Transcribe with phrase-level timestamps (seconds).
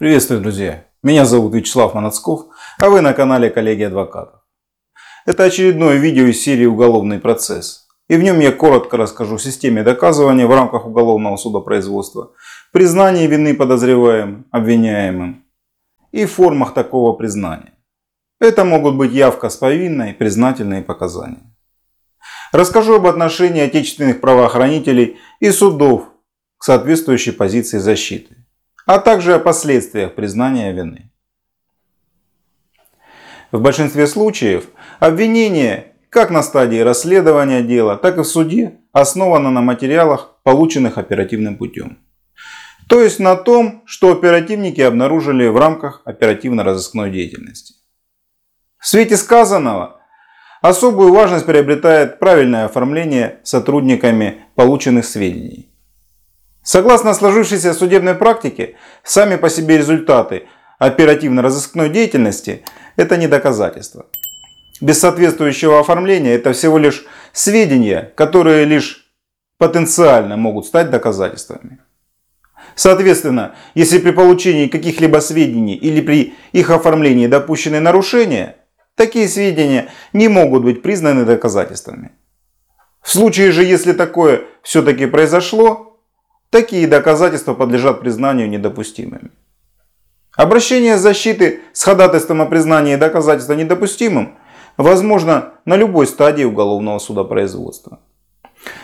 [0.00, 0.86] Приветствую, друзья!
[1.02, 2.46] Меня зовут Вячеслав Манацков,
[2.78, 4.40] а вы на канале Коллеги Адвокатов.
[5.26, 7.86] Это очередное видео из серии «Уголовный процесс».
[8.08, 12.32] И в нем я коротко расскажу о системе доказывания в рамках уголовного судопроизводства,
[12.72, 15.44] признании вины подозреваемым, обвиняемым
[16.12, 17.74] и формах такого признания.
[18.40, 21.54] Это могут быть явка с повинной, признательные показания.
[22.52, 26.08] Расскажу об отношении отечественных правоохранителей и судов
[26.56, 28.39] к соответствующей позиции защиты
[28.90, 31.12] а также о последствиях признания вины.
[33.52, 34.64] В большинстве случаев
[34.98, 41.56] обвинение как на стадии расследования дела, так и в суде основано на материалах, полученных оперативным
[41.56, 41.98] путем.
[42.88, 47.74] То есть на том, что оперативники обнаружили в рамках оперативно-розыскной деятельности.
[48.76, 50.00] В свете сказанного
[50.62, 55.69] особую важность приобретает правильное оформление сотрудниками полученных сведений.
[56.62, 60.46] Согласно сложившейся судебной практике, сами по себе результаты
[60.78, 62.64] оперативно-розыскной деятельности–
[62.96, 64.06] это не доказательство.
[64.80, 69.10] Без соответствующего оформления это всего лишь сведения, которые лишь
[69.58, 71.78] потенциально могут стать доказательствами.
[72.74, 78.56] Соответственно, если при получении каких-либо сведений или при их оформлении допущены нарушения,
[78.94, 82.12] такие сведения не могут быть признаны доказательствами.
[83.02, 85.89] В случае же, если такое все-таки произошло,
[86.50, 89.30] Такие доказательства подлежат признанию недопустимыми.
[90.36, 94.36] Обращение защиты с ходатайством о признании доказательства недопустимым
[94.76, 98.00] возможно на любой стадии уголовного судопроизводства.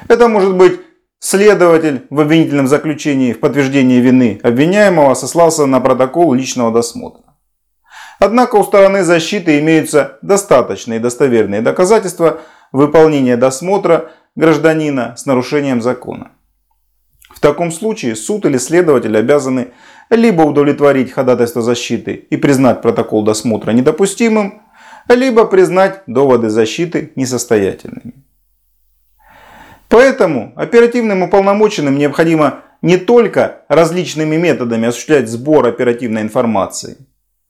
[0.06, 0.80] Это может быть
[1.18, 7.24] следователь в обвинительном заключении в подтверждении вины обвиняемого сослался на протокол личного досмотра.
[8.20, 16.30] Однако у стороны защиты имеются достаточные достоверные доказательства выполнения досмотра гражданина с нарушением закона.
[17.36, 19.68] В таком случае суд или следователь обязаны
[20.08, 24.62] либо удовлетворить ходатайство защиты и признать протокол досмотра недопустимым,
[25.06, 28.14] либо признать доводы защиты несостоятельными.
[29.90, 36.96] Поэтому оперативным уполномоченным необходимо не только различными методами осуществлять сбор оперативной информации,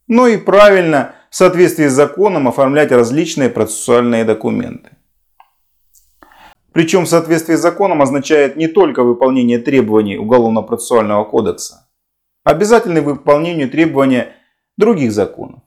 [0.08, 4.95] но и правильно в соответствии с законом оформлять различные процессуальные документы.
[6.76, 11.88] Причем в соответствии с законом означает не только выполнение требований Уголовно-процессуального кодекса,
[12.44, 14.24] а обязательное выполнение требований
[14.76, 15.62] других законов.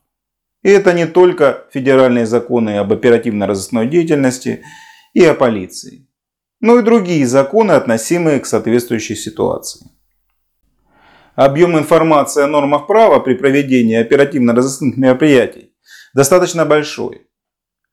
[0.62, 4.62] И это не только федеральные законы об оперативно-розыскной деятельности
[5.16, 6.08] и о полиции,
[6.60, 9.90] но и другие законы, относимые к соответствующей ситуации.
[11.34, 15.74] Объем информации о нормах права при проведении оперативно-розыскных мероприятий
[16.14, 17.26] достаточно большой.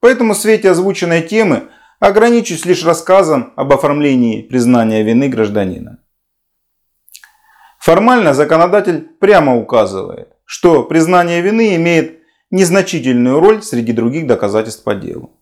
[0.00, 5.99] Поэтому в свете озвученной темы Ограничусь лишь рассказом об оформлении признания вины гражданина.
[7.79, 12.19] Формально законодатель прямо указывает, что признание вины имеет
[12.51, 15.41] незначительную роль среди других доказательств по делу.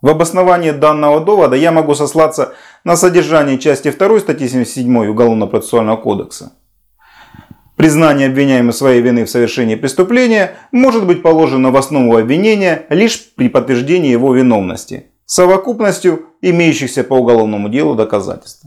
[0.00, 6.54] В обосновании данного довода я могу сослаться на содержание части 2 статьи 77 Уголовно-процессуального кодекса.
[7.76, 13.50] Признание обвиняемого своей вины в совершении преступления может быть положено в основу обвинения лишь при
[13.50, 18.66] подтверждении его виновности– совокупностью имеющихся по уголовному делу доказательств.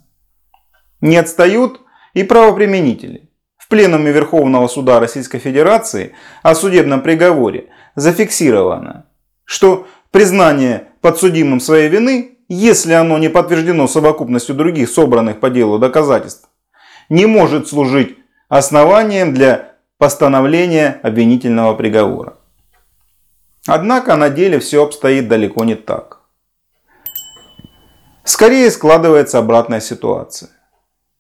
[1.02, 1.82] Не отстают
[2.14, 3.30] и правоприменители.
[3.58, 9.06] В Пленуме Верховного Суда Российской Федерации о судебном приговоре зафиксировано,
[9.44, 16.50] что признание подсудимым своей вины, если оно не подтверждено совокупностью других собранных по делу доказательств,
[17.10, 18.18] не может служить
[18.50, 22.38] основанием для постановления обвинительного приговора.
[23.66, 26.17] Однако на деле все обстоит далеко не так.
[28.28, 30.50] Скорее складывается обратная ситуация.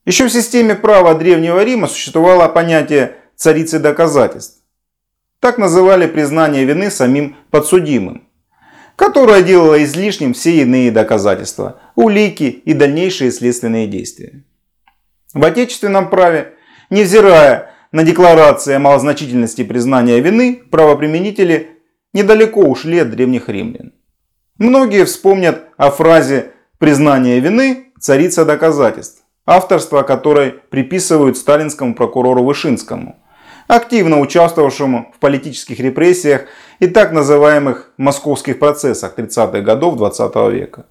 [0.03, 4.61] Еще в системе права Древнего Рима существовало понятие царицы доказательств.
[5.39, 8.27] Так называли признание вины самим подсудимым,
[8.97, 14.43] которое делало излишним все иные доказательства, улики и дальнейшие следственные действия.
[15.33, 16.55] В отечественном праве,
[16.89, 21.69] невзирая на декларации о малозначительности признания вины, правоприменители
[22.11, 23.93] недалеко ушли от древних римлян.
[24.57, 33.15] Многие вспомнят о фразе Признание вины– царица доказательств, авторство которой приписывают сталинскому прокурору Вышинскому,
[33.67, 36.45] активно участвовавшему в политических репрессиях
[36.79, 40.85] и так называемых московских процессах 30-х годов 20 -го века.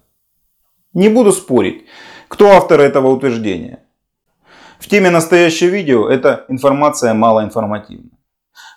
[0.93, 1.85] Не буду спорить,
[2.27, 3.79] кто автор этого утверждения.
[4.79, 8.09] В теме настоящего видео эта информация малоинформативна.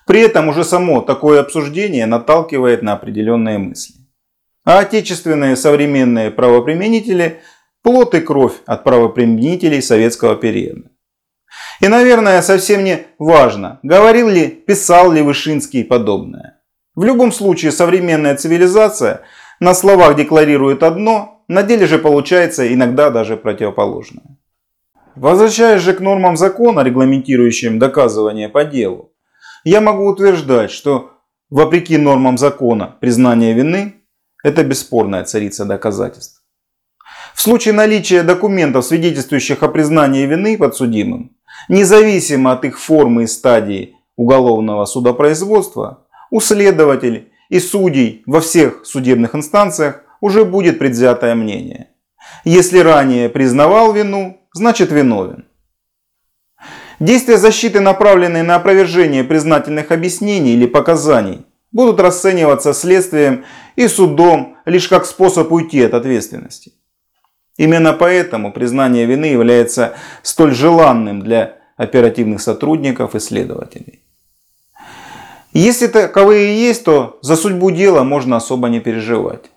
[0.07, 4.00] При этом уже само такое обсуждение наталкивает на определенные мысли.
[4.63, 7.41] А отечественные современные правоприменители–
[7.83, 10.91] плод и кровь от правоприменителей советского периода.
[11.81, 16.61] И, наверное, совсем не важно, говорил ли, писал ли Вышинский подобное.
[16.95, 19.21] В любом случае, современная цивилизация
[19.59, 24.37] на словах декларирует одно, на деле же получается иногда даже противоположное.
[25.15, 29.11] Возвращаясь же к нормам закона, регламентирующим доказывание по делу,
[29.63, 31.11] я могу утверждать, что
[31.49, 33.95] вопреки нормам закона признание вины–
[34.43, 36.41] это бесспорная царица доказательств.
[37.33, 41.35] В случае наличия документов, свидетельствующих о признании вины подсудимым,
[41.69, 49.35] независимо от их формы и стадии уголовного судопроизводства, у следователей и судей во всех судебных
[49.35, 51.89] инстанциях уже будет предвзятое мнение.
[52.45, 55.45] Если ранее признавал вину, значит виновен.
[56.99, 63.45] Действия защиты, направленные на опровержение признательных объяснений или показаний, будут расцениваться следствием
[63.75, 66.73] и судом лишь как способ уйти от ответственности.
[67.57, 74.03] Именно поэтому признание вины является столь желанным для оперативных сотрудников и следователей.
[75.53, 79.51] Если таковые есть, то за судьбу дела можно особо не переживать.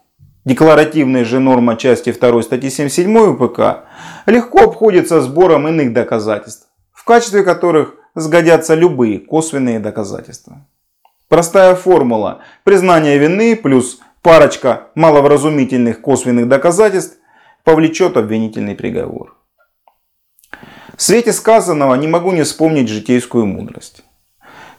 [0.45, 3.85] Декларативная же норма части 2 статьи 77 УПК
[4.27, 10.67] легко обходится сбором иных доказательств, в качестве которых сгодятся любые косвенные доказательства.
[11.29, 17.19] Простая формула признания вины плюс парочка маловразумительных косвенных доказательств
[17.65, 19.37] повлечет обвинительный приговор.
[20.97, 24.05] В свете сказанного не могу не вспомнить житейскую мудрость.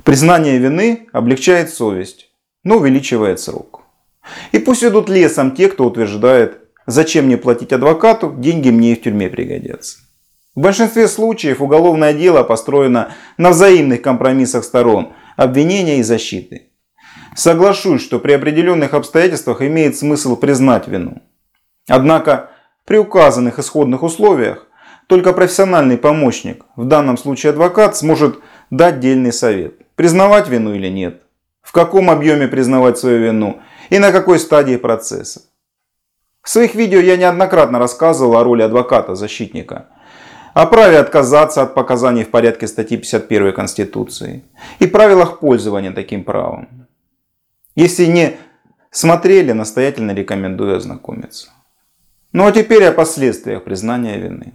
[0.03, 2.30] Признание вины облегчает совесть,
[2.63, 3.81] но увеличивает срок.
[4.51, 9.01] И пусть идут лесом те, кто утверждает, зачем мне платить адвокату, деньги мне и в
[9.01, 9.98] тюрьме пригодятся.
[10.56, 16.69] В большинстве случаев уголовное дело построено на взаимных компромиссах сторон, обвинения и защиты.
[17.35, 21.21] Соглашусь, что при определенных обстоятельствах имеет смысл признать вину.
[21.87, 22.51] Однако
[22.85, 24.67] при указанных исходных условиях
[25.07, 28.39] только профессиональный помощник, в данном случае адвокат, сможет
[28.69, 31.21] дать дельный совет, признавать вину или нет,
[31.61, 35.41] в каком объеме признавать свою вину и на какой стадии процесса.
[36.41, 39.88] В своих видео я неоднократно рассказывал о роли адвоката-защитника,
[40.55, 44.41] о праве отказаться от показаний в порядке статьи 51 Конституции
[44.79, 46.87] и правилах пользования таким правом.
[47.75, 48.37] Если не
[48.89, 51.49] смотрели, настоятельно рекомендую ознакомиться.
[52.31, 54.53] Ну а теперь о последствиях признания вины.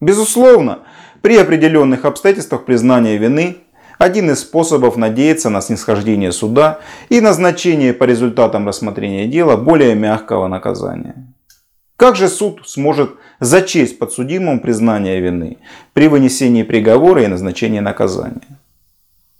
[0.00, 0.80] Безусловно,
[1.22, 3.58] при определенных обстоятельствах признания вины
[3.98, 10.48] один из способов надеяться на снисхождение суда и назначение по результатам рассмотрения дела более мягкого
[10.48, 11.29] наказания.
[12.00, 13.10] Как же суд сможет
[13.40, 15.58] зачесть подсудимому признание вины
[15.92, 18.58] при вынесении приговора и назначении наказания?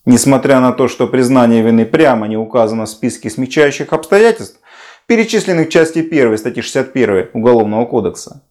[0.05, 4.61] Несмотря на то, что признание вины прямо не указано в списке смягчающих обстоятельств,
[5.07, 8.43] перечисленных в части 1 статьи 61 Уголовного кодекса,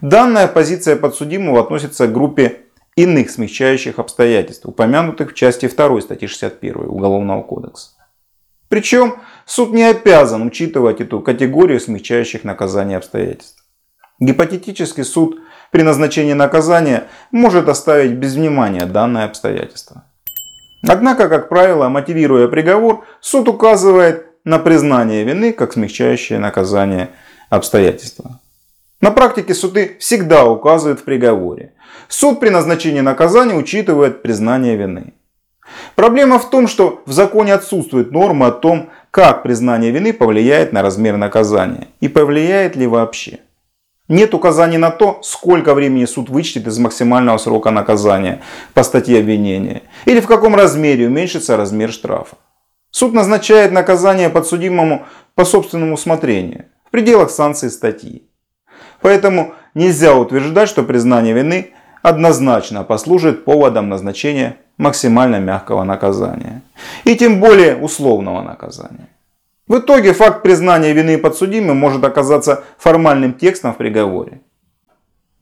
[0.00, 2.62] данная позиция подсудимого относится к группе
[2.96, 7.90] иных смягчающих обстоятельств, упомянутых в части 2 статьи 61 Уголовного кодекса.
[8.68, 9.14] Причем
[9.46, 13.64] суд не обязан учитывать эту категорию смягчающих наказания обстоятельств.
[14.20, 15.40] Гипотетически суд
[15.70, 20.04] при назначении наказания может оставить без внимания данное обстоятельство.
[20.86, 27.10] Однако, как правило, мотивируя приговор, суд указывает на признание вины как смягчающее наказание
[27.50, 28.40] обстоятельства.
[29.00, 31.74] На практике суды всегда указывают в приговоре.
[32.08, 35.12] Суд при назначении наказания учитывает признание вины.
[35.94, 40.82] Проблема в том, что в законе отсутствует норма о том, как признание вины повлияет на
[40.82, 43.38] размер наказания и повлияет ли вообще.
[44.08, 48.42] Нет указаний на то, сколько времени суд вычтет из максимального срока наказания
[48.74, 52.36] по статье обвинения или в каком размере уменьшится размер штрафа.
[52.90, 58.28] Суд назначает наказание подсудимому по собственному усмотрению в пределах санкций статьи.
[59.00, 66.62] Поэтому нельзя утверждать, что признание вины однозначно послужит поводом назначения максимально мягкого наказания.
[67.04, 69.08] И тем более условного наказания.
[69.66, 74.42] В итоге факт признания вины подсудимым может оказаться формальным текстом в приговоре.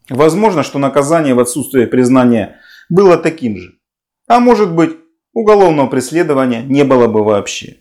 [0.08, 3.74] Возможно, что наказание в отсутствие признания было таким же.
[4.26, 4.96] А может быть,
[5.34, 7.78] уголовного преследования не было бы вообще.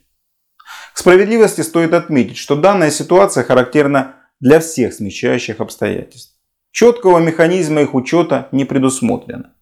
[0.93, 6.37] К справедливости стоит отметить, что данная ситуация характерна для всех смягчающих обстоятельств.
[6.71, 9.53] Четкого механизма их учета не предусмотрено.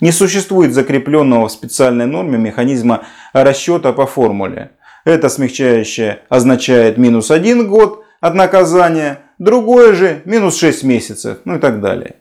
[0.00, 4.72] Не существует закрепленного в специальной норме механизма расчета по формуле.
[5.04, 11.58] Это смягчающее означает минус 1 год от наказания, другое же минус 6 месяцев, ну и
[11.58, 12.16] так далее.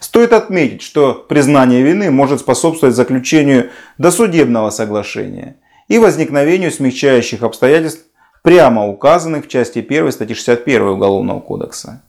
[0.00, 5.56] Стоит отметить, что признание вины может способствовать заключению досудебного соглашения
[5.88, 8.04] и возникновению смягчающих обстоятельств
[8.42, 12.02] прямо указанных в части 1 статьи 61 Уголовного кодекса.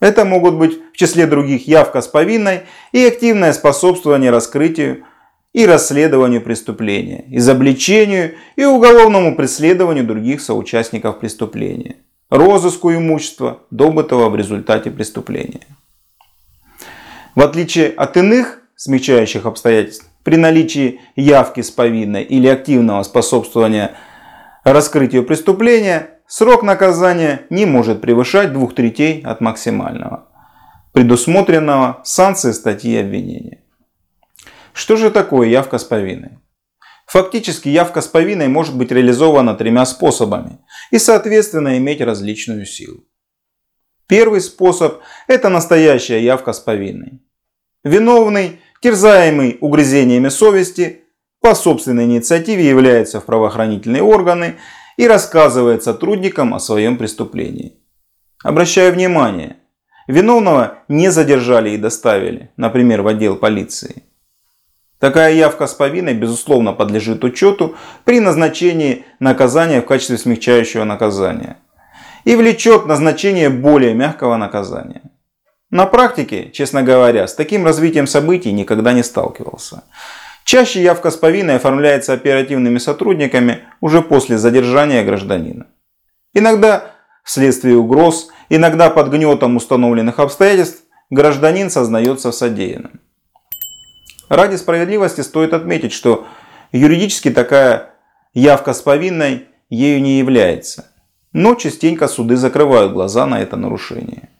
[0.00, 2.62] Это могут быть в числе других явка с повинной
[2.92, 5.04] и активное способствование раскрытию
[5.52, 11.96] и расследованию преступления, изобличению и уголовному преследованию других соучастников преступления,
[12.30, 15.66] розыску имущества, добытого в результате преступления.
[17.34, 23.96] В отличие от иных смягчающих обстоятельств, при наличии явки с повинной или активного способствования
[24.62, 30.28] раскрытию преступления, срок наказания не может превышать двух третей от максимального,
[30.92, 33.64] предусмотренного санкцией статьи обвинения.
[34.72, 36.38] Что же такое явка с повинной?
[37.06, 40.58] Фактически явка с повинной может быть реализована тремя способами
[40.90, 43.04] и соответственно иметь различную силу.
[44.06, 47.20] Первый способ– это настоящая явка с повинной.
[47.82, 51.02] Виновный, терзаемый угрызениями совести,
[51.40, 54.56] по собственной инициативе является в правоохранительные органы
[54.98, 57.78] и рассказывает сотрудникам о своем преступлении.
[58.44, 59.56] Обращаю внимание,
[60.08, 64.02] виновного не задержали и доставили, например, в отдел полиции.
[64.98, 71.58] Такая явка с повинной, безусловно, подлежит учету при назначении наказания в качестве смягчающего наказания
[72.24, 75.02] и влечет назначение более мягкого наказания.
[75.70, 79.84] На практике, честно говоря, с таким развитием событий никогда не сталкивался.
[80.48, 85.66] Чаще явка с повинной оформляется оперативными сотрудниками уже после задержания гражданина.
[86.32, 92.98] Иногда вследствие угроз, иногда под гнетом установленных обстоятельств гражданин сознается в содеянном.
[94.30, 96.26] Ради справедливости стоит отметить, что
[96.72, 97.90] юридически такая
[98.32, 100.86] явка с повинной ею не является.
[101.34, 104.30] Но частенько суды закрывают глаза на это нарушение.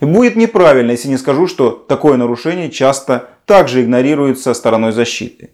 [0.00, 5.52] Будет неправильно, если не скажу, что такое нарушение часто также игнорируется стороной защиты.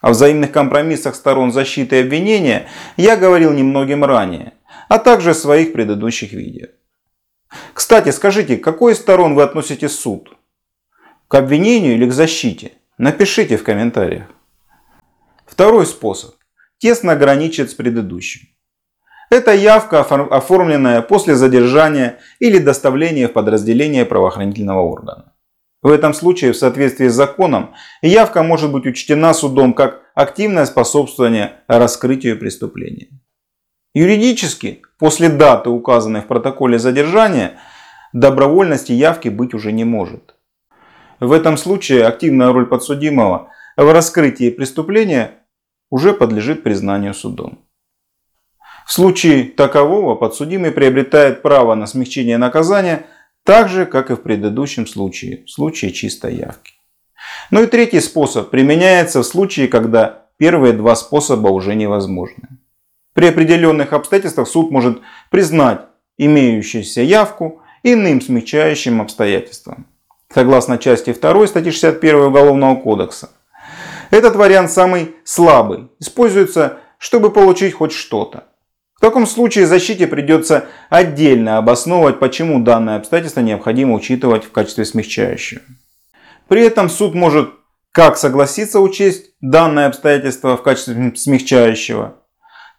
[0.00, 4.52] О взаимных компромиссах сторон защиты и обвинения я говорил немногим ранее,
[4.88, 6.68] а также в своих предыдущих видео.
[7.72, 10.36] Кстати, скажите, к какой из сторон вы относите суд?
[11.28, 12.72] К обвинению или к защите?
[12.98, 14.26] Напишите в комментариях.
[15.46, 16.34] Второй способ
[16.78, 18.48] тесно граничит с предыдущим.
[19.30, 25.32] Это явка, оформленная после задержания или доставления в подразделение правоохранительного органа.
[25.82, 31.56] В этом случае, в соответствии с законом, явка может быть учтена судом как активное способствование
[31.68, 33.08] раскрытию преступления.
[33.92, 37.58] Юридически, после даты, указанной в протоколе задержания,
[38.12, 40.34] добровольности явки быть уже не может.
[41.20, 45.32] В этом случае активная роль подсудимого в раскрытии преступления
[45.90, 47.63] уже подлежит признанию судом.
[48.86, 53.06] В случае такового подсудимый приобретает право на смягчение наказания
[53.44, 56.72] так же, как и в предыдущем случае, в случае чистой явки.
[57.50, 62.48] Ну и третий способ применяется в случае, когда первые два способа уже невозможны.
[63.14, 65.00] При определенных обстоятельствах суд может
[65.30, 65.82] признать
[66.18, 69.86] имеющуюся явку иным смягчающим обстоятельством.
[70.32, 73.30] Согласно части 2 статьи 61 Уголовного кодекса.
[74.10, 75.88] Этот вариант самый слабый.
[76.00, 78.44] Используется, чтобы получить хоть что-то.
[79.04, 85.60] В таком случае защите придется отдельно обосновывать, почему данное обстоятельство необходимо учитывать в качестве смягчающего.
[86.48, 87.50] При этом суд может
[87.92, 92.14] как согласиться учесть данное обстоятельство в качестве смягчающего,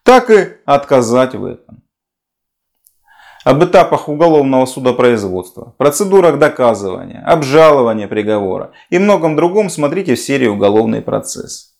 [0.01, 1.83] так и отказать в этом.
[3.43, 11.03] Об этапах уголовного судопроизводства, процедурах доказывания, обжалования приговора и многом другом смотрите в серии «Уголовный
[11.03, 11.75] процесс».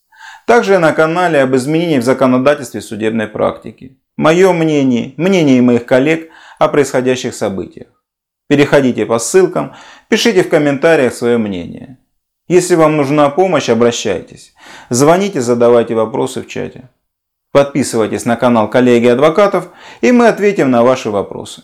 [0.45, 3.97] Также на канале об изменениях в законодательстве судебной практики.
[4.17, 7.87] Мое мнение, мнение моих коллег о происходящих событиях.
[8.47, 9.75] Переходите по ссылкам,
[10.07, 11.97] пишите в комментариях свое мнение.
[12.47, 14.53] Если вам нужна помощь, обращайтесь.
[14.89, 16.89] Звоните, задавайте вопросы в чате.
[17.51, 19.69] Подписывайтесь на канал коллеги адвокатов
[20.01, 21.63] и мы ответим на ваши вопросы.